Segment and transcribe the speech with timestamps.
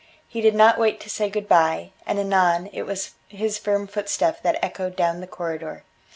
[0.27, 4.41] He did not wait to say good bye, and anon it was his firm footstep
[4.41, 5.83] that echoed down the corridor.